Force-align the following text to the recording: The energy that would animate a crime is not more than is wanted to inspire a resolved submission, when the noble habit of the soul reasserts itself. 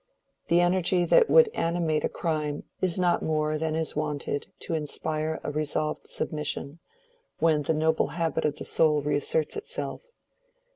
The 0.47 0.61
energy 0.61 1.05
that 1.05 1.29
would 1.29 1.49
animate 1.49 2.03
a 2.03 2.09
crime 2.09 2.63
is 2.81 2.97
not 2.97 3.21
more 3.21 3.59
than 3.59 3.75
is 3.75 3.95
wanted 3.95 4.47
to 4.61 4.73
inspire 4.73 5.39
a 5.43 5.51
resolved 5.51 6.07
submission, 6.09 6.79
when 7.37 7.61
the 7.61 7.75
noble 7.75 8.07
habit 8.07 8.43
of 8.43 8.55
the 8.55 8.65
soul 8.65 9.03
reasserts 9.03 9.55
itself. 9.55 10.01